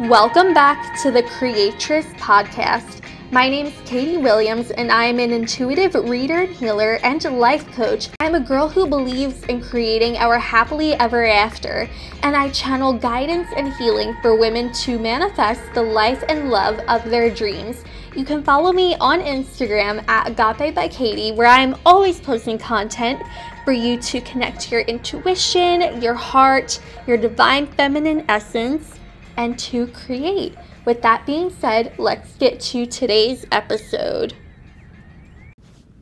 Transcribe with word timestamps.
Welcome 0.00 0.52
back 0.52 1.00
to 1.00 1.10
the 1.10 1.22
Creatress 1.22 2.04
Podcast. 2.18 3.00
My 3.30 3.48
name 3.48 3.64
is 3.64 3.72
Katie 3.86 4.18
Williams, 4.18 4.70
and 4.70 4.92
I 4.92 5.06
am 5.06 5.18
an 5.18 5.30
intuitive 5.30 5.94
reader 5.94 6.42
and 6.42 6.54
healer 6.54 6.98
and 7.02 7.24
life 7.24 7.66
coach. 7.72 8.10
I'm 8.20 8.34
a 8.34 8.40
girl 8.40 8.68
who 8.68 8.86
believes 8.86 9.42
in 9.44 9.62
creating 9.62 10.18
our 10.18 10.38
happily 10.38 10.92
ever 10.96 11.24
after, 11.24 11.88
and 12.22 12.36
I 12.36 12.50
channel 12.50 12.92
guidance 12.92 13.48
and 13.56 13.72
healing 13.72 14.14
for 14.20 14.38
women 14.38 14.70
to 14.84 14.98
manifest 14.98 15.62
the 15.72 15.82
life 15.82 16.22
and 16.28 16.50
love 16.50 16.78
of 16.88 17.02
their 17.08 17.30
dreams. 17.30 17.82
You 18.14 18.26
can 18.26 18.42
follow 18.42 18.74
me 18.74 18.96
on 18.96 19.20
Instagram 19.20 20.06
at 20.10 20.28
Agape 20.28 20.74
by 20.74 20.88
Katie, 20.88 21.32
where 21.32 21.46
I'm 21.46 21.74
always 21.86 22.20
posting 22.20 22.58
content 22.58 23.22
for 23.64 23.72
you 23.72 23.98
to 24.02 24.20
connect 24.20 24.70
your 24.70 24.82
intuition, 24.82 26.02
your 26.02 26.12
heart, 26.12 26.80
your 27.06 27.16
divine 27.16 27.66
feminine 27.66 28.26
essence 28.28 28.96
and 29.36 29.58
to 29.58 29.86
create. 29.88 30.56
With 30.84 31.02
that 31.02 31.26
being 31.26 31.50
said, 31.50 31.94
let's 31.98 32.36
get 32.36 32.60
to 32.60 32.86
today's 32.86 33.44
episode. 33.52 34.34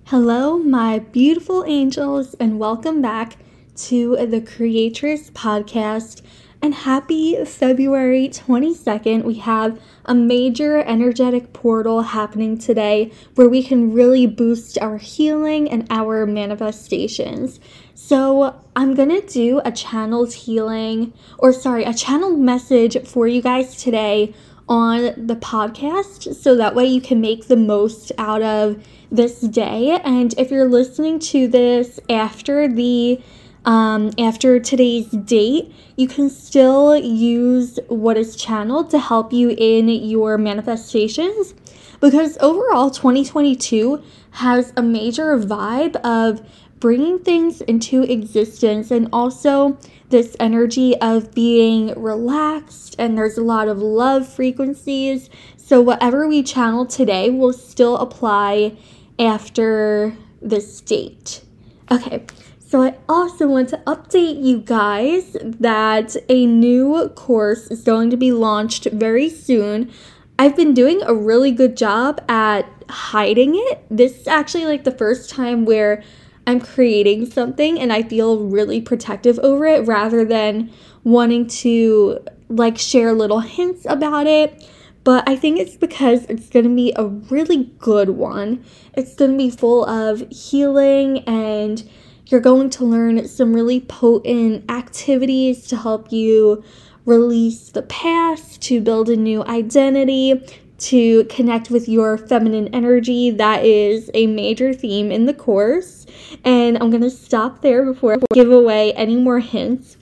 Hello, 0.07 0.59
my 0.59 0.99
beautiful 0.99 1.65
angels, 1.67 2.35
and 2.35 2.59
welcome 2.59 3.01
back 3.01 3.37
to 3.77 4.17
the 4.27 4.41
Creatress 4.41 5.31
Podcast. 5.31 6.23
And 6.63 6.75
happy 6.75 7.45
February 7.45 8.29
22nd. 8.29 9.25
We 9.25 9.35
have 9.35 9.79
a 10.07 10.15
major 10.15 10.79
energetic 10.79 11.53
portal 11.53 12.01
happening 12.01 12.57
today 12.57 13.13
where 13.35 13.51
we 13.51 13.63
can 13.63 13.93
really 13.93 14.27
boost 14.27 14.79
our 14.79 14.97
healing 14.97 15.71
and 15.71 15.87
our 15.91 16.25
manifestations. 16.25 17.61
So, 17.95 18.61
I'm 18.75 18.95
gonna 18.95 19.21
do 19.21 19.61
a 19.65 19.71
channeled 19.71 20.33
healing, 20.33 21.13
or 21.39 21.53
sorry, 21.53 21.85
a 21.85 21.95
channeled 21.95 22.41
message 22.41 23.07
for 23.07 23.29
you 23.29 23.41
guys 23.41 23.77
today 23.77 24.35
on 24.69 25.13
the 25.17 25.37
podcast 25.37 26.35
so 26.35 26.57
that 26.57 26.75
way 26.75 26.87
you 26.87 27.01
can 27.01 27.21
make 27.21 27.47
the 27.47 27.57
most 27.57 28.11
out 28.19 28.43
of 28.43 28.85
this 29.13 29.41
day. 29.41 30.01
And 30.05 30.35
if 30.39 30.51
you're 30.51 30.69
listening 30.69 31.19
to 31.21 31.47
this 31.47 32.01
after 32.11 32.67
the 32.67 33.21
um, 33.65 34.11
after 34.19 34.61
today's 34.61 35.07
date, 35.09 35.73
you 35.97 36.07
can 36.07 36.29
still 36.29 36.97
use 36.97 37.79
what 37.89 38.19
is 38.19 38.37
channeled 38.37 38.91
to 38.91 38.99
help 38.99 39.33
you 39.33 39.55
in 39.57 39.89
your 39.89 40.37
manifestations 40.37 41.55
because 42.01 42.37
overall 42.41 42.91
2022 42.91 44.03
has 44.33 44.73
a 44.77 44.83
major 44.83 45.39
vibe 45.39 45.97
of 46.05 46.47
bringing 46.85 47.19
things 47.19 47.63
into 47.63 48.03
existence 48.03 48.91
and 48.91 49.09
also 49.11 49.79
this 50.11 50.37
energy 50.39 50.95
of 51.01 51.33
being 51.35 51.99
relaxed 51.99 52.95
and 52.99 53.17
there's 53.17 53.39
a 53.39 53.43
lot 53.43 53.69
of 53.69 53.79
love 53.79 54.29
frequencies. 54.29 55.31
So, 55.57 55.81
whatever 55.81 56.29
we 56.29 56.43
channel 56.43 56.85
today 56.85 57.31
will 57.31 57.55
still 57.55 57.97
apply 57.97 58.77
after 59.19 60.15
this 60.43 60.83
date. 60.83 61.43
Okay, 61.91 62.27
so 62.59 62.83
I 62.83 62.99
also 63.09 63.49
want 63.49 63.71
to 63.71 63.79
update 63.87 64.45
you 64.45 64.59
guys 64.59 65.39
that 65.43 66.15
a 66.29 66.45
new 66.45 67.09
course 67.15 67.69
is 67.69 67.81
going 67.81 68.11
to 68.11 68.19
be 68.19 68.31
launched 68.31 68.85
very 68.93 69.31
soon. 69.31 69.91
I've 70.39 70.55
been 70.55 70.75
doing 70.75 71.01
a 71.05 71.15
really 71.15 71.51
good 71.51 71.79
job 71.79 72.21
at 72.29 72.69
hiding 72.91 73.55
it. 73.55 73.87
This 73.91 74.21
is 74.21 74.29
actually 74.29 74.67
like 74.67 74.85
the 74.85 74.91
first 74.91 75.31
time 75.31 75.65
where 75.65 76.03
I'm 76.47 76.61
creating 76.61 77.31
something 77.31 77.79
and 77.79 77.93
I 77.93 78.03
feel 78.03 78.39
really 78.39 78.81
protective 78.81 79.39
over 79.41 79.65
it 79.67 79.87
rather 79.87 80.25
than 80.25 80.71
wanting 81.03 81.47
to 81.47 82.19
like 82.49 82.79
share 82.79 83.13
little 83.13 83.41
hints 83.41 83.87
about 83.89 84.27
it. 84.27 84.69
But 85.05 85.29
I 85.29 85.37
think 85.37 85.59
it's 85.59 85.77
because 85.77 86.25
it's 86.27 86.49
going 86.49 86.65
to 86.65 86.75
be 86.75 86.93
a 86.97 87.07
really 87.07 87.65
good 87.79 88.11
one. 88.11 88.65
It's 88.95 89.15
going 89.15 89.33
to 89.33 89.37
be 89.37 89.51
full 89.51 89.85
of 89.85 90.29
healing 90.31 91.19
and 91.21 91.87
you're 92.27 92.41
going 92.41 92.71
to 92.71 92.85
learn 92.85 93.29
some 93.29 93.55
really 93.55 93.81
potent 93.81 94.71
activities 94.71 95.67
to 95.69 95.77
help 95.77 96.11
you 96.11 96.65
release 97.05 97.69
the 97.69 97.83
past, 97.83 98.63
to 98.63 98.81
build 98.81 99.11
a 99.11 99.17
new 99.17 99.45
identity, 99.45 100.43
to 100.77 101.25
connect 101.25 101.71
with 101.71 101.89
your 101.89 102.19
feminine 102.19 102.69
energy. 102.75 103.31
That 103.31 103.65
is 103.65 104.11
a 104.15 104.27
major 104.27 104.73
theme 104.73 105.11
in 105.11 105.27
the 105.27 105.35
course. 105.35 106.07
And 106.45 106.77
I'm 106.79 106.91
going 106.91 107.03
to 107.03 107.11
stop 107.11 107.63
there 107.63 107.85
before 107.85 108.15
I 108.15 108.19
give 108.33 108.51
away 108.51 108.93
any 108.95 109.17
more 109.17 109.41
hints. 109.41 109.97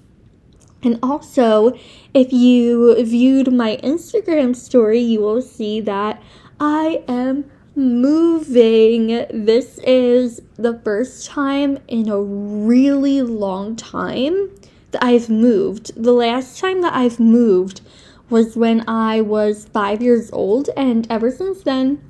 And 0.82 0.98
also, 1.02 1.78
if 2.12 2.32
you 2.32 3.02
viewed 3.04 3.52
my 3.52 3.78
Instagram 3.84 4.56
story, 4.56 4.98
you 4.98 5.20
will 5.20 5.42
see 5.42 5.80
that 5.82 6.20
I 6.58 7.04
am 7.06 7.50
moving. 7.74 9.06
This 9.30 9.78
is 9.78 10.42
the 10.56 10.78
first 10.80 11.26
time 11.26 11.78
in 11.86 12.08
a 12.08 12.20
really 12.20 13.22
long 13.22 13.76
time 13.76 14.50
that 14.90 15.04
I've 15.04 15.30
moved. 15.30 15.92
The 16.02 16.12
last 16.12 16.58
time 16.58 16.82
that 16.82 16.94
I've 16.94 17.20
moved 17.20 17.80
was 18.32 18.56
when 18.56 18.82
I 18.88 19.20
was 19.20 19.66
five 19.66 20.02
years 20.02 20.32
old, 20.32 20.70
and 20.74 21.06
ever 21.10 21.30
since 21.30 21.62
then, 21.62 22.02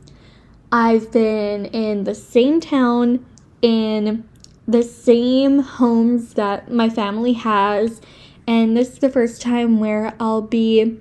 I've 0.70 1.10
been 1.10 1.66
in 1.66 2.04
the 2.04 2.14
same 2.14 2.60
town, 2.60 3.26
in 3.60 4.26
the 4.66 4.84
same 4.84 5.58
homes 5.58 6.34
that 6.34 6.70
my 6.70 6.88
family 6.88 7.32
has, 7.32 8.00
and 8.46 8.76
this 8.76 8.90
is 8.92 8.98
the 9.00 9.10
first 9.10 9.42
time 9.42 9.80
where 9.80 10.14
I'll 10.20 10.42
be 10.42 11.00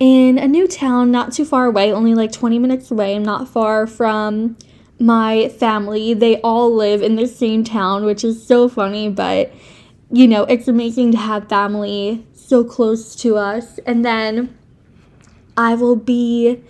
in 0.00 0.36
a 0.36 0.48
new 0.48 0.66
town 0.66 1.12
not 1.12 1.32
too 1.32 1.44
far 1.44 1.66
away, 1.66 1.92
only 1.92 2.14
like 2.14 2.32
20 2.32 2.58
minutes 2.58 2.90
away. 2.90 3.14
I'm 3.14 3.22
not 3.22 3.48
far 3.48 3.86
from 3.86 4.56
my 4.98 5.48
family. 5.50 6.12
They 6.12 6.40
all 6.40 6.74
live 6.74 7.02
in 7.02 7.14
the 7.14 7.28
same 7.28 7.62
town, 7.62 8.04
which 8.04 8.24
is 8.24 8.44
so 8.44 8.68
funny, 8.68 9.08
but 9.08 9.52
you 10.10 10.26
know, 10.26 10.42
it's 10.44 10.68
amazing 10.68 11.12
to 11.12 11.18
have 11.18 11.48
family 11.48 12.26
so 12.46 12.64
close 12.64 13.16
to 13.16 13.36
us. 13.36 13.78
And 13.86 14.04
then 14.04 14.56
I 15.56 15.74
will 15.74 15.96
be 15.96 16.62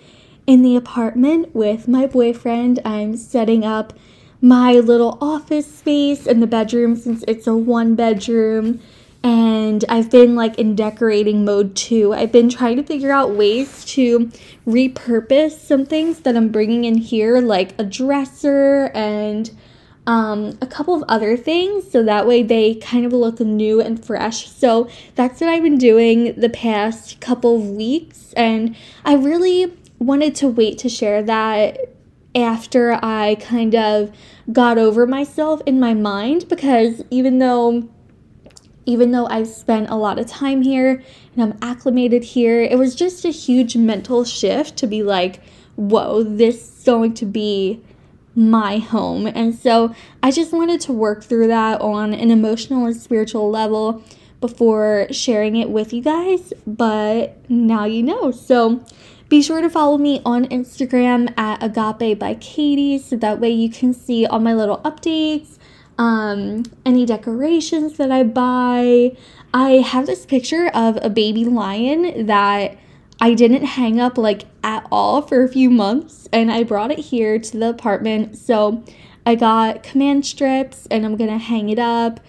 in 0.45 0.61
the 0.61 0.75
apartment 0.75 1.53
with 1.53 1.87
my 1.87 2.07
boyfriend. 2.07 2.79
I'm 2.85 3.15
setting 3.17 3.63
up 3.63 3.93
my 4.41 4.73
little 4.73 5.17
office 5.19 5.71
space 5.79 6.25
in 6.25 6.39
the 6.39 6.47
bedroom 6.47 6.95
since 6.95 7.23
it's 7.27 7.47
a 7.47 7.55
one 7.55 7.95
bedroom 7.95 8.79
and 9.23 9.83
I've 9.89 10.09
been 10.09 10.35
like 10.35 10.57
in 10.57 10.75
decorating 10.75 11.43
mode 11.43 11.75
too. 11.75 12.13
I've 12.13 12.31
been 12.31 12.49
trying 12.49 12.77
to 12.77 12.83
figure 12.83 13.11
out 13.11 13.31
ways 13.31 13.83
to 13.85 14.31
repurpose 14.65 15.57
some 15.57 15.85
things 15.85 16.21
that 16.21 16.37
I'm 16.37 16.49
bringing 16.49 16.85
in 16.85 16.97
here, 16.97 17.41
like 17.41 17.73
a 17.79 17.83
dresser 17.83 18.91
and 18.93 19.51
um, 20.07 20.57
a 20.61 20.65
couple 20.65 20.95
of 20.95 21.03
other 21.07 21.37
things, 21.37 21.91
so 21.91 22.01
that 22.01 22.25
way 22.25 22.41
they 22.41 22.75
kind 22.75 23.05
of 23.05 23.13
look 23.13 23.39
new 23.39 23.81
and 23.81 24.03
fresh. 24.03 24.49
So 24.49 24.89
that's 25.15 25.41
what 25.41 25.49
I've 25.49 25.63
been 25.63 25.77
doing 25.77 26.33
the 26.39 26.49
past 26.49 27.19
couple 27.19 27.57
of 27.57 27.69
weeks, 27.69 28.33
and 28.33 28.75
I 29.05 29.15
really 29.15 29.77
wanted 29.99 30.33
to 30.35 30.47
wait 30.47 30.77
to 30.79 30.89
share 30.89 31.21
that 31.23 31.77
after 32.33 32.99
I 33.03 33.35
kind 33.35 33.75
of 33.75 34.11
got 34.51 34.77
over 34.77 35.05
myself 35.05 35.61
in 35.65 35.79
my 35.79 35.93
mind 35.93 36.47
because 36.47 37.03
even 37.09 37.39
though 37.39 37.89
even 38.85 39.11
though 39.11 39.27
I've 39.27 39.47
spent 39.47 39.89
a 39.89 39.95
lot 39.95 40.17
of 40.17 40.27
time 40.27 40.61
here 40.61 41.03
and 41.35 41.43
I'm 41.43 41.57
acclimated 41.61 42.23
here, 42.23 42.61
it 42.61 42.77
was 42.77 42.95
just 42.95 43.25
a 43.25 43.29
huge 43.29 43.75
mental 43.75 44.23
shift 44.23 44.77
to 44.77 44.87
be 44.87 45.03
like, 45.03 45.41
whoa, 45.75 46.23
this 46.23 46.77
is 46.77 46.85
going 46.85 47.13
to 47.15 47.25
be 47.25 47.83
my 48.37 48.77
home. 48.77 49.27
And 49.27 49.53
so 49.53 49.93
I 50.23 50.31
just 50.31 50.53
wanted 50.53 50.79
to 50.81 50.93
work 50.93 51.23
through 51.23 51.47
that 51.47 51.81
on 51.81 52.13
an 52.13 52.31
emotional 52.31 52.85
and 52.85 52.95
spiritual 52.95 53.49
level 53.49 54.01
before 54.39 55.07
sharing 55.11 55.55
it 55.55 55.69
with 55.69 55.91
you 55.91 56.01
guys. 56.01 56.53
But 56.65 57.37
now 57.49 57.83
you 57.83 58.03
know. 58.03 58.31
So 58.31 58.85
be 59.27 59.41
sure 59.41 59.61
to 59.61 59.69
follow 59.69 59.97
me 59.97 60.21
on 60.23 60.45
Instagram 60.45 61.37
at 61.37 61.61
agape 61.61 62.17
by 62.17 62.35
Katie 62.35 62.97
so 62.97 63.17
that 63.17 63.41
way 63.41 63.49
you 63.49 63.69
can 63.69 63.93
see 63.93 64.25
all 64.25 64.39
my 64.39 64.53
little 64.53 64.77
updates 64.79 65.57
um, 65.97 66.63
any 66.85 67.05
decorations 67.05 67.97
that 67.97 68.11
I 68.11 68.23
buy. 68.23 69.15
I 69.53 69.69
have 69.71 70.05
this 70.05 70.25
picture 70.25 70.67
of 70.73 70.99
a 71.01 71.09
baby 71.09 71.45
lion 71.45 72.27
that 72.27 72.77
I 73.19 73.33
didn't 73.33 73.65
hang 73.65 73.99
up 73.99 74.17
like 74.17 74.43
at 74.63 74.87
all 74.91 75.21
for 75.21 75.43
a 75.43 75.49
few 75.49 75.69
months, 75.69 76.27
and 76.31 76.51
I 76.51 76.63
brought 76.63 76.91
it 76.91 76.99
here 76.99 77.39
to 77.39 77.57
the 77.57 77.69
apartment. 77.69 78.37
So 78.37 78.83
I 79.25 79.35
got 79.35 79.83
command 79.83 80.25
strips 80.25 80.87
and 80.89 81.05
I'm 81.05 81.17
gonna 81.17 81.37
hang 81.37 81.69
it 81.69 81.79
up. 81.79 82.21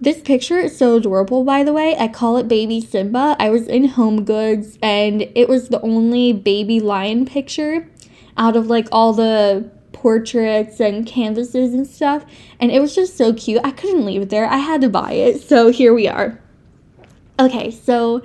This 0.00 0.20
picture 0.22 0.58
is 0.58 0.78
so 0.78 0.96
adorable, 0.96 1.44
by 1.44 1.64
the 1.64 1.72
way. 1.72 1.96
I 1.98 2.08
call 2.08 2.36
it 2.36 2.46
Baby 2.46 2.80
Simba. 2.80 3.36
I 3.38 3.50
was 3.50 3.66
in 3.66 3.84
Home 3.88 4.24
Goods 4.24 4.78
and 4.80 5.22
it 5.34 5.48
was 5.48 5.68
the 5.68 5.80
only 5.82 6.32
baby 6.32 6.78
lion 6.78 7.26
picture 7.26 7.90
out 8.36 8.56
of 8.56 8.68
like 8.68 8.86
all 8.92 9.12
the 9.12 9.68
portraits 9.92 10.78
and 10.78 11.04
canvases 11.04 11.74
and 11.74 11.86
stuff. 11.86 12.24
And 12.60 12.70
it 12.70 12.80
was 12.80 12.94
just 12.94 13.16
so 13.16 13.34
cute. 13.34 13.60
I 13.64 13.72
couldn't 13.72 14.06
leave 14.06 14.22
it 14.22 14.30
there. 14.30 14.46
I 14.46 14.58
had 14.58 14.80
to 14.82 14.88
buy 14.88 15.12
it. 15.12 15.42
So 15.42 15.72
here 15.72 15.92
we 15.92 16.06
are. 16.06 16.40
Okay, 17.40 17.70
so 17.72 18.22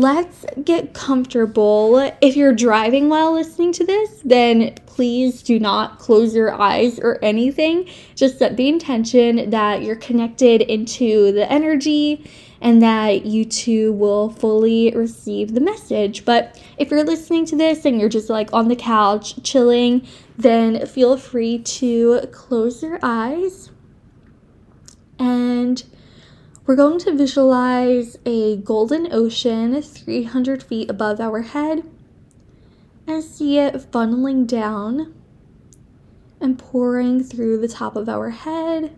let's 0.00 0.46
get 0.64 0.94
comfortable. 0.94 1.98
If 2.20 2.36
you're 2.36 2.54
driving 2.54 3.08
while 3.08 3.32
listening 3.32 3.72
to 3.74 3.84
this, 3.84 4.20
then 4.24 4.74
please 4.86 5.42
do 5.42 5.58
not 5.58 5.98
close 5.98 6.34
your 6.34 6.52
eyes 6.52 6.98
or 6.98 7.18
anything. 7.22 7.88
Just 8.14 8.38
set 8.38 8.56
the 8.56 8.68
intention 8.68 9.50
that 9.50 9.82
you're 9.82 9.96
connected 9.96 10.62
into 10.62 11.32
the 11.32 11.50
energy 11.50 12.30
and 12.60 12.80
that 12.80 13.26
you 13.26 13.44
two 13.44 13.92
will 13.92 14.30
fully 14.30 14.92
receive 14.94 15.52
the 15.52 15.60
message. 15.60 16.24
But 16.24 16.60
if 16.78 16.90
you're 16.90 17.04
listening 17.04 17.44
to 17.46 17.56
this 17.56 17.84
and 17.84 18.00
you're 18.00 18.08
just 18.08 18.30
like 18.30 18.52
on 18.52 18.68
the 18.68 18.76
couch 18.76 19.42
chilling, 19.42 20.06
then 20.38 20.86
feel 20.86 21.16
free 21.16 21.58
to 21.58 22.28
close 22.32 22.82
your 22.82 22.98
eyes 23.02 23.70
and 25.18 25.84
we're 26.64 26.76
going 26.76 26.98
to 27.00 27.12
visualize 27.16 28.16
a 28.24 28.56
golden 28.58 29.12
ocean 29.12 29.82
300 29.82 30.62
feet 30.62 30.88
above 30.88 31.20
our 31.20 31.42
head 31.42 31.82
and 33.06 33.24
see 33.24 33.58
it 33.58 33.74
funneling 33.90 34.46
down 34.46 35.12
and 36.40 36.58
pouring 36.58 37.22
through 37.22 37.58
the 37.58 37.68
top 37.68 37.96
of 37.96 38.08
our 38.08 38.30
head, 38.30 38.96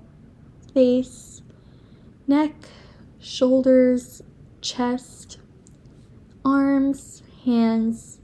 face, 0.75 1.40
neck, 2.26 2.55
shoulders, 3.19 4.22
chest, 4.61 5.38
arms, 6.44 7.22
hands, 7.46 8.19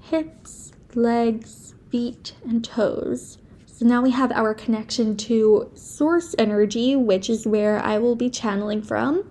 hips, 0.00 0.72
legs, 0.94 1.74
feet, 1.90 2.34
and 2.44 2.64
toes. 2.64 3.38
So 3.80 3.86
now 3.86 4.02
we 4.02 4.10
have 4.10 4.30
our 4.32 4.52
connection 4.52 5.16
to 5.16 5.70
source 5.72 6.34
energy, 6.38 6.96
which 6.96 7.30
is 7.30 7.46
where 7.46 7.82
I 7.82 7.96
will 7.96 8.14
be 8.14 8.28
channeling 8.28 8.82
from. 8.82 9.30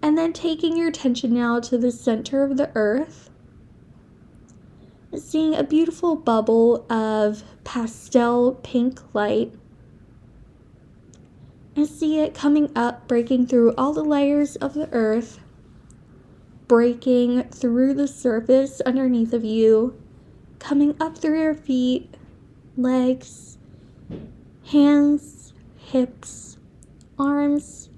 And 0.00 0.16
then 0.16 0.32
taking 0.32 0.78
your 0.78 0.88
attention 0.88 1.34
now 1.34 1.60
to 1.60 1.76
the 1.76 1.92
center 1.92 2.42
of 2.42 2.56
the 2.56 2.70
earth, 2.74 3.28
seeing 5.14 5.54
a 5.54 5.62
beautiful 5.62 6.16
bubble 6.16 6.90
of 6.90 7.44
pastel 7.64 8.52
pink 8.62 9.02
light. 9.14 9.52
And 11.76 11.86
see 11.86 12.20
it 12.20 12.32
coming 12.32 12.72
up, 12.74 13.06
breaking 13.06 13.48
through 13.48 13.74
all 13.76 13.92
the 13.92 14.02
layers 14.02 14.56
of 14.56 14.72
the 14.72 14.88
earth, 14.90 15.38
breaking 16.66 17.50
through 17.50 17.92
the 17.92 18.08
surface 18.08 18.80
underneath 18.86 19.34
of 19.34 19.44
you, 19.44 20.00
coming 20.58 20.96
up 20.98 21.18
through 21.18 21.42
your 21.42 21.54
feet, 21.54 22.13
legs, 22.76 23.58
hands, 24.66 25.52
hips, 25.76 26.58
arms, 27.18 27.90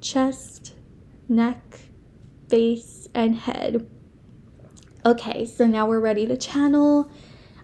chest, 0.00 0.74
neck, 1.28 1.80
face, 2.48 3.08
and 3.14 3.34
head. 3.34 3.88
Okay, 5.06 5.46
so 5.46 5.66
now 5.66 5.86
we're 5.86 6.00
ready 6.00 6.26
to 6.26 6.36
channel. 6.36 7.10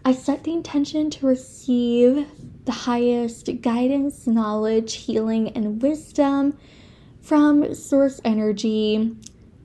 I 0.04 0.12
set 0.12 0.44
the 0.44 0.52
intention 0.52 1.10
to 1.10 1.26
receive 1.26 2.26
the 2.64 2.72
highest 2.72 3.60
guidance, 3.60 4.26
knowledge, 4.26 4.94
healing, 4.94 5.50
and 5.50 5.82
wisdom 5.82 6.56
from 7.20 7.74
Source 7.74 8.20
Energy 8.24 9.16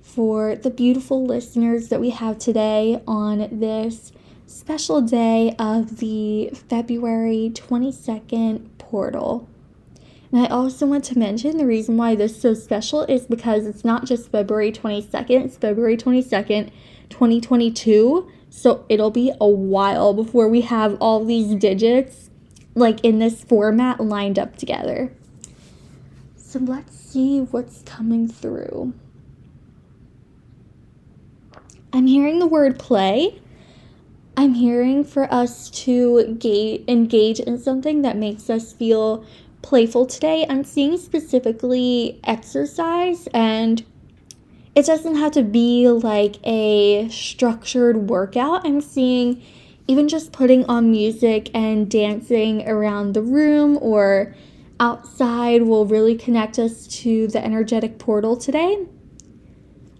for 0.01 0.55
the 0.55 0.69
beautiful 0.69 1.25
listeners 1.25 1.87
that 1.89 2.01
we 2.01 2.09
have 2.09 2.37
today 2.37 3.01
on 3.07 3.59
this 3.59 4.11
special 4.51 5.01
day 5.01 5.55
of 5.57 5.97
the 5.97 6.51
February 6.69 7.51
22nd 7.53 8.67
portal. 8.77 9.47
And 10.31 10.41
I 10.41 10.47
also 10.47 10.85
want 10.85 11.03
to 11.05 11.17
mention 11.17 11.57
the 11.57 11.65
reason 11.65 11.97
why 11.97 12.15
this 12.15 12.35
is 12.35 12.41
so 12.41 12.53
special 12.53 13.03
is 13.03 13.25
because 13.25 13.65
it's 13.65 13.83
not 13.83 14.05
just 14.05 14.29
February 14.29 14.71
22nd, 14.71 15.45
it's 15.45 15.57
February 15.57 15.97
22nd, 15.97 16.69
2022. 17.09 18.29
So 18.49 18.85
it'll 18.89 19.11
be 19.11 19.31
a 19.39 19.47
while 19.47 20.13
before 20.13 20.47
we 20.47 20.61
have 20.61 20.97
all 20.99 21.23
these 21.23 21.55
digits 21.55 22.29
like 22.75 23.03
in 23.03 23.19
this 23.19 23.43
format 23.43 23.99
lined 23.99 24.37
up 24.37 24.57
together. 24.57 25.13
So 26.35 26.59
let's 26.59 26.95
see 26.95 27.39
what's 27.39 27.81
coming 27.83 28.27
through. 28.27 28.93
I'm 31.93 32.07
hearing 32.07 32.39
the 32.39 32.47
word 32.47 32.79
play 32.79 33.40
I'm 34.37 34.53
hearing 34.53 35.03
for 35.03 35.31
us 35.31 35.69
to 35.71 36.35
ga- 36.39 36.83
engage 36.87 37.39
in 37.39 37.57
something 37.57 38.01
that 38.03 38.15
makes 38.15 38.49
us 38.49 38.71
feel 38.73 39.25
playful 39.61 40.05
today. 40.05 40.45
I'm 40.49 40.63
seeing 40.63 40.97
specifically 40.97 42.19
exercise, 42.23 43.27
and 43.33 43.83
it 44.73 44.85
doesn't 44.85 45.15
have 45.15 45.33
to 45.33 45.43
be 45.43 45.89
like 45.89 46.37
a 46.45 47.09
structured 47.09 48.09
workout. 48.09 48.65
I'm 48.65 48.81
seeing 48.81 49.43
even 49.87 50.07
just 50.07 50.31
putting 50.31 50.65
on 50.65 50.89
music 50.89 51.51
and 51.53 51.91
dancing 51.91 52.67
around 52.67 53.13
the 53.13 53.21
room 53.21 53.77
or 53.81 54.33
outside 54.79 55.63
will 55.63 55.85
really 55.85 56.15
connect 56.15 56.57
us 56.57 56.87
to 56.87 57.27
the 57.27 57.43
energetic 57.43 57.99
portal 57.99 58.37
today. 58.37 58.85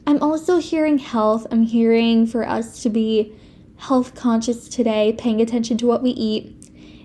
I'm 0.08 0.24
also 0.24 0.60
hearing 0.60 0.98
health. 0.98 1.46
I'm 1.52 1.64
hearing 1.64 2.26
for 2.26 2.48
us 2.48 2.82
to 2.84 2.90
be 2.90 3.36
health 3.82 4.14
conscious 4.14 4.70
today, 4.70 5.12
paying 5.18 5.42
attention 5.42 5.76
to 5.76 5.88
what 5.88 6.04
we 6.04 6.12
eat. 6.12 6.56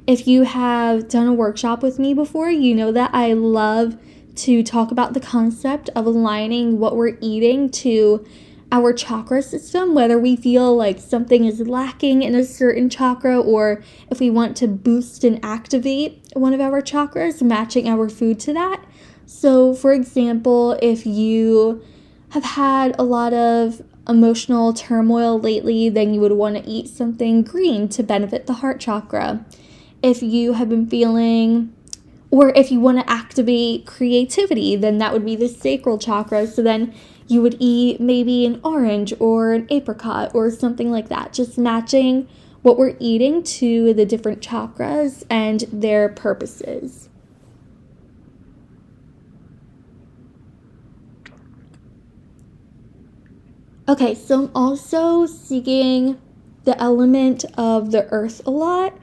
If 0.06 0.28
you 0.28 0.42
have 0.42 1.08
done 1.08 1.26
a 1.26 1.32
workshop 1.32 1.82
with 1.82 1.98
me 1.98 2.12
before, 2.12 2.50
you 2.50 2.74
know 2.74 2.92
that 2.92 3.10
I 3.14 3.32
love 3.32 3.96
to 4.36 4.62
talk 4.62 4.90
about 4.90 5.14
the 5.14 5.20
concept 5.20 5.88
of 5.96 6.04
aligning 6.04 6.78
what 6.78 6.94
we're 6.94 7.16
eating 7.22 7.70
to 7.70 8.26
our 8.70 8.92
chakra 8.92 9.40
system, 9.40 9.94
whether 9.94 10.18
we 10.18 10.36
feel 10.36 10.76
like 10.76 10.98
something 10.98 11.46
is 11.46 11.60
lacking 11.60 12.22
in 12.22 12.34
a 12.34 12.44
certain 12.44 12.90
chakra 12.90 13.40
or 13.40 13.82
if 14.10 14.20
we 14.20 14.28
want 14.28 14.54
to 14.58 14.68
boost 14.68 15.24
and 15.24 15.42
activate 15.42 16.20
one 16.34 16.52
of 16.52 16.60
our 16.60 16.82
chakras, 16.82 17.40
matching 17.40 17.88
our 17.88 18.10
food 18.10 18.38
to 18.40 18.52
that. 18.52 18.84
So, 19.24 19.72
for 19.72 19.94
example, 19.94 20.78
if 20.82 21.06
you 21.06 21.82
have 22.30 22.44
had 22.44 22.94
a 22.98 23.02
lot 23.02 23.32
of 23.32 23.80
emotional 24.08 24.72
turmoil 24.72 25.38
lately, 25.38 25.88
then 25.88 26.14
you 26.14 26.20
would 26.20 26.32
want 26.32 26.56
to 26.56 26.68
eat 26.68 26.88
something 26.88 27.42
green 27.42 27.88
to 27.90 28.02
benefit 28.02 28.46
the 28.46 28.54
heart 28.54 28.80
chakra. 28.80 29.44
If 30.02 30.22
you 30.22 30.54
have 30.54 30.68
been 30.68 30.86
feeling, 30.86 31.72
or 32.30 32.50
if 32.50 32.70
you 32.70 32.80
want 32.80 32.98
to 32.98 33.10
activate 33.10 33.86
creativity, 33.86 34.76
then 34.76 34.98
that 34.98 35.12
would 35.12 35.24
be 35.24 35.36
the 35.36 35.48
sacral 35.48 35.98
chakra. 35.98 36.46
So 36.46 36.62
then 36.62 36.94
you 37.28 37.42
would 37.42 37.56
eat 37.58 38.00
maybe 38.00 38.46
an 38.46 38.60
orange 38.62 39.12
or 39.18 39.52
an 39.52 39.66
apricot 39.70 40.34
or 40.34 40.50
something 40.50 40.90
like 40.90 41.08
that, 41.08 41.32
just 41.32 41.58
matching 41.58 42.28
what 42.62 42.78
we're 42.78 42.96
eating 42.98 43.42
to 43.42 43.94
the 43.94 44.04
different 44.04 44.40
chakras 44.40 45.24
and 45.30 45.60
their 45.72 46.08
purposes. 46.08 47.08
Okay, 53.88 54.16
so 54.16 54.46
I'm 54.46 54.50
also 54.52 55.26
seeking 55.26 56.20
the 56.64 56.76
element 56.82 57.44
of 57.56 57.92
the 57.92 58.08
earth 58.10 58.44
a 58.44 58.50
lot. 58.50 58.98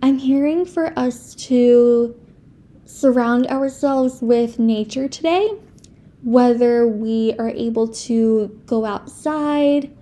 I'm 0.00 0.16
hearing 0.16 0.64
for 0.64 0.98
us 0.98 1.34
to 1.48 2.18
surround 2.86 3.48
ourselves 3.48 4.22
with 4.22 4.58
nature 4.58 5.08
today, 5.08 5.50
whether 6.22 6.88
we 6.88 7.34
are 7.38 7.50
able 7.50 7.88
to 7.88 8.58
go 8.64 8.86
outside. 8.86 9.94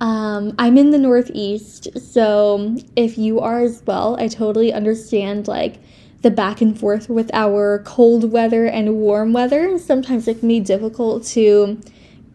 Um, 0.00 0.54
I'm 0.58 0.78
in 0.78 0.90
the 0.90 0.98
Northeast, 0.98 2.00
so 2.00 2.76
if 2.96 3.18
you 3.18 3.40
are 3.40 3.60
as 3.60 3.82
well, 3.86 4.16
I 4.18 4.28
totally 4.28 4.72
understand 4.72 5.48
like 5.48 5.80
the 6.22 6.30
back 6.30 6.62
and 6.62 6.80
forth 6.80 7.10
with 7.10 7.30
our 7.34 7.80
cold 7.80 8.32
weather 8.32 8.64
and 8.64 8.94
warm 8.96 9.34
weather. 9.34 9.78
Sometimes 9.78 10.26
it 10.28 10.38
can 10.38 10.48
be 10.48 10.60
difficult 10.60 11.24
to 11.24 11.78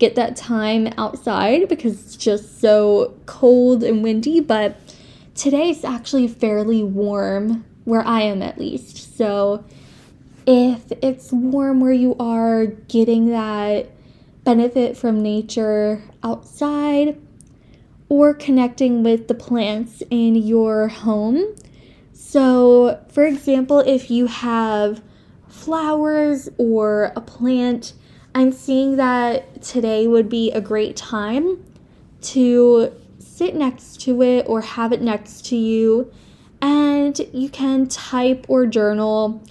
get 0.02 0.16
that 0.16 0.36
time 0.36 0.88
outside 0.98 1.70
because 1.70 1.94
it's 1.94 2.18
just 2.18 2.60
so 2.60 3.16
cold 3.28 3.84
and 3.84 4.02
windy, 4.02 4.40
but 4.40 4.76
today 5.36 5.70
is 5.70 5.86
actually 5.86 6.28
fairly 6.28 6.84
warm 6.84 7.64
where 7.84 8.02
I 8.02 8.22
am 8.22 8.42
at 8.42 8.58
least. 8.58 9.16
So 9.16 9.64
if 10.48 10.92
it's 11.04 11.32
warm 11.32 11.82
where 11.82 11.94
you 11.94 12.16
are, 12.20 12.66
getting 12.66 13.30
that 13.30 13.92
benefit 14.44 14.98
from 14.98 15.22
nature 15.22 16.02
outside 16.24 17.22
or 18.10 18.34
connecting 18.34 19.04
with 19.04 19.28
the 19.28 19.36
plants 19.36 20.02
in 20.10 20.36
your 20.36 20.88
home. 20.88 21.56
So, 22.12 23.00
for 23.12 23.24
example, 23.24 23.80
if 23.82 24.10
you 24.10 24.26
have 24.26 25.04
flowers 25.48 26.50
or 26.58 27.12
a 27.16 27.22
plant 27.22 27.94
I'm 28.34 28.52
seeing 28.52 28.96
that 28.96 29.62
today 29.62 30.08
would 30.08 30.30
be 30.30 30.52
a 30.52 30.62
great 30.62 30.96
time 30.96 31.64
to 32.22 32.94
sit 33.20 33.56
next 33.56 34.02
to 34.02 34.22
it 34.22 34.46
or 34.48 34.62
have 34.62 34.94
it 34.94 35.02
next 35.02 35.46
to 35.48 35.56
you, 35.56 36.12
and 36.62 37.20
you 37.34 37.50
can 37.50 37.88
type 37.88 38.46
or 38.48 38.66
journal 38.66 39.44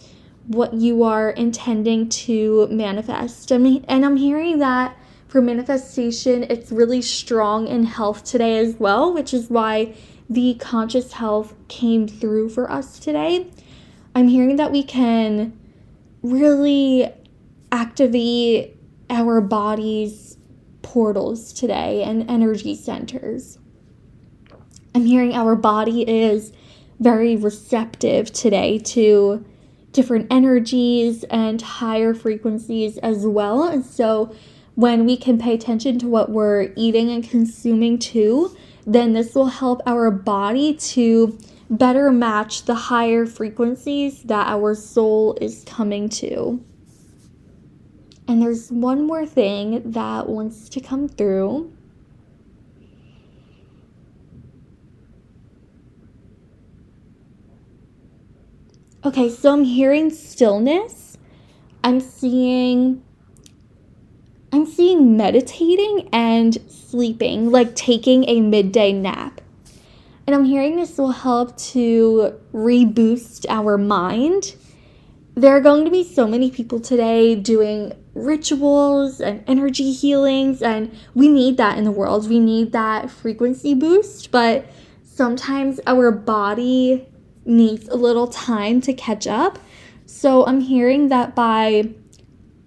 what 0.47 0.75
you 0.75 1.03
are 1.03 1.31
intending 1.31 2.09
to 2.09 2.67
manifest. 2.69 3.53
I 3.53 3.59
mean, 3.59 3.85
and 3.87 4.05
I'm 4.05 4.17
hearing 4.17 4.59
that 4.61 4.97
For 5.31 5.41
manifestation, 5.41 6.43
it's 6.51 6.73
really 6.73 7.01
strong 7.01 7.69
in 7.69 7.85
health 7.85 8.25
today 8.25 8.59
as 8.59 8.75
well, 8.81 9.15
which 9.15 9.33
is 9.33 9.49
why 9.49 9.95
the 10.29 10.57
conscious 10.59 11.13
health 11.13 11.55
came 11.69 12.09
through 12.09 12.49
for 12.49 12.69
us 12.69 12.99
today. 12.99 13.47
I'm 14.13 14.27
hearing 14.27 14.57
that 14.57 14.73
we 14.73 14.83
can 14.83 15.57
really 16.21 17.13
activate 17.73 18.77
our 19.09 19.41
body's 19.41 20.37
portals 20.83 21.53
today 21.53 22.03
and 22.03 22.31
energy 22.31 22.75
centers. 22.75 23.59
I'm 24.95 25.07
hearing 25.07 25.35
our 25.35 25.55
body 25.55 26.09
is 26.09 26.53
very 26.99 27.37
receptive 27.37 28.33
today 28.33 28.79
to 28.79 29.45
different 29.93 30.27
energies 30.31 31.25
and 31.25 31.61
higher 31.61 32.15
frequencies 32.15 32.99
as 32.99 33.27
well. 33.27 33.65
And 33.65 33.85
so 33.85 34.35
when 34.75 35.05
we 35.05 35.17
can 35.17 35.39
pay 35.39 35.55
attention 35.55 35.99
to 36.01 36.07
what 36.07 36.31
we're 36.31 36.73
eating 36.77 37.11
and 37.11 37.29
consuming 37.29 37.99
too, 37.99 38.57
then 38.87 39.13
this 39.13 39.35
will 39.35 39.47
help 39.47 39.81
our 39.87 40.11
body 40.11 40.75
to 40.75 41.39
better 41.69 42.11
match 42.11 42.65
the 42.65 42.75
higher 42.75 43.27
frequencies 43.27 44.23
that 44.25 44.47
our 44.49 44.75
soul 44.75 45.37
is 45.41 45.65
coming 45.67 46.09
to. 46.09 46.63
And 48.31 48.41
there's 48.41 48.71
one 48.71 49.09
more 49.09 49.27
thing 49.27 49.91
that 49.91 50.29
wants 50.29 50.69
to 50.69 50.81
come 50.81 51.09
through. 51.09 51.73
Okay, 59.05 59.29
so 59.29 59.53
I'm 59.53 59.65
hearing 59.65 60.11
stillness. 60.11 61.19
I'm 61.83 61.99
seeing 61.99 63.03
I'm 64.53 64.65
seeing 64.65 65.17
meditating 65.17 66.09
and 66.13 66.57
sleeping, 66.71 67.51
like 67.51 67.75
taking 67.75 68.29
a 68.29 68.41
midday 68.41 68.93
nap. 68.93 69.41
And 70.29 70.37
I'm 70.37 70.45
hearing 70.45 70.77
this 70.77 70.97
will 70.97 71.11
help 71.11 71.57
to 71.73 72.39
reboost 72.55 73.47
our 73.49 73.77
mind. 73.77 74.55
There 75.35 75.57
are 75.57 75.61
going 75.61 75.85
to 75.85 75.91
be 75.91 76.05
so 76.05 76.29
many 76.29 76.53
people 76.53 76.79
today 76.79 77.35
doing 77.35 77.95
rituals 78.15 79.21
and 79.21 79.45
energy 79.47 79.93
healings, 79.93 80.63
and 80.63 80.97
we 81.15 81.29
need 81.29 81.57
that 81.57 81.79
in 81.79 81.85
the 81.85 81.91
world. 81.91 82.29
We 82.29 82.39
need 82.39 82.73
that 82.73 83.11
frequency 83.11 83.75
boost, 83.75 84.31
but 84.31 84.67
sometimes 85.05 85.81
our 85.87 86.11
body 86.11 87.07
needs 87.45 87.89
a 87.89 87.97
little 87.97 88.27
time 88.27 88.81
to 88.83 88.93
catch 88.93 89.27
up. 89.27 89.59
So 90.07 90.45
I'm 90.47 90.61
hearing 90.61 91.09
that 91.09 91.35
by 91.35 91.91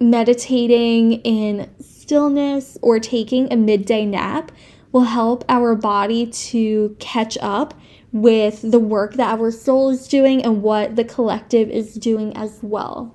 meditating 0.00 1.14
in 1.22 1.70
stillness 1.80 2.76
or 2.82 2.98
taking 2.98 3.52
a 3.52 3.56
midday 3.56 4.04
nap 4.04 4.52
will 4.92 5.04
help 5.04 5.44
our 5.48 5.74
body 5.74 6.26
to 6.26 6.96
catch 7.00 7.36
up 7.40 7.74
with 8.12 8.70
the 8.70 8.78
work 8.78 9.14
that 9.14 9.38
our 9.38 9.50
soul 9.50 9.90
is 9.90 10.06
doing 10.06 10.44
and 10.44 10.62
what 10.62 10.94
the 10.94 11.04
collective 11.04 11.68
is 11.68 11.94
doing 11.94 12.36
as 12.36 12.60
well. 12.62 13.14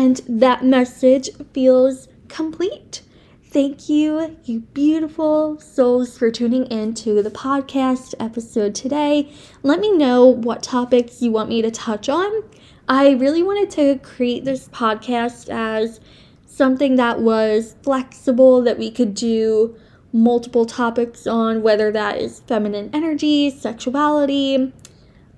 And 0.00 0.22
that 0.26 0.64
message 0.64 1.28
feels 1.52 2.08
complete. 2.28 3.02
Thank 3.44 3.90
you, 3.90 4.34
you 4.44 4.60
beautiful 4.60 5.60
souls, 5.60 6.16
for 6.16 6.30
tuning 6.30 6.64
in 6.68 6.94
to 6.94 7.22
the 7.22 7.30
podcast 7.30 8.14
episode 8.18 8.74
today. 8.74 9.30
Let 9.62 9.78
me 9.78 9.94
know 9.94 10.24
what 10.24 10.62
topics 10.62 11.20
you 11.20 11.30
want 11.32 11.50
me 11.50 11.60
to 11.60 11.70
touch 11.70 12.08
on. 12.08 12.44
I 12.88 13.10
really 13.10 13.42
wanted 13.42 13.68
to 13.72 13.98
create 13.98 14.46
this 14.46 14.68
podcast 14.68 15.50
as 15.50 16.00
something 16.46 16.96
that 16.96 17.20
was 17.20 17.76
flexible 17.82 18.62
that 18.62 18.78
we 18.78 18.90
could 18.90 19.12
do 19.12 19.76
multiple 20.14 20.64
topics 20.64 21.26
on, 21.26 21.60
whether 21.60 21.92
that 21.92 22.16
is 22.16 22.40
feminine 22.46 22.88
energy, 22.94 23.50
sexuality, 23.50 24.72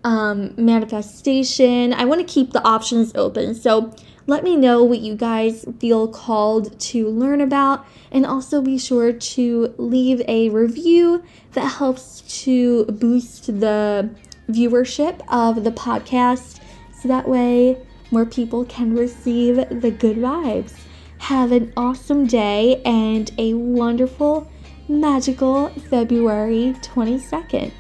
um, 0.05 0.55
manifestation. 0.57 1.93
I 1.93 2.05
want 2.05 2.21
to 2.21 2.33
keep 2.33 2.53
the 2.53 2.63
options 2.63 3.13
open. 3.17 3.57
So 3.57 3.93
let 4.27 4.45
me 4.45 4.57
know 4.57 4.85
what 4.85 5.01
you 5.01 5.15
guys 5.15 5.65
feel 5.81 6.09
called 6.09 6.79
to 6.81 7.09
learn 7.09 7.41
about, 7.41 7.87
and 8.11 8.25
also 8.25 8.63
be 8.63 8.79
sure 8.79 9.13
to 9.13 9.75
leave 9.79 10.23
a 10.29 10.49
review 10.51 11.23
that 11.53 11.67
helps 11.67 12.23
to 12.43 12.85
boost 12.87 13.47
the 13.61 14.11
viewership 14.49 15.21
of 15.29 15.65
the 15.65 15.73
podcast 15.73 16.61
so 17.01 17.09
that 17.09 17.29
way 17.29 17.79
more 18.11 18.27
people 18.27 18.65
can 18.67 18.95
receive 18.95 19.57
the 19.57 19.91
good 19.91 20.19
vibes. 20.19 20.75
Have 21.19 21.53
an 21.53 21.73
awesome 21.77 22.27
day 22.27 22.83
and 22.85 23.31
a 23.39 23.55
wonderful, 23.55 24.51
magical 24.89 25.69
February 25.69 26.75
22nd. 26.83 27.73